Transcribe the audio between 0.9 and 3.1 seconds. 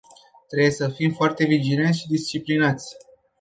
foarte vigilenți și disciplinați.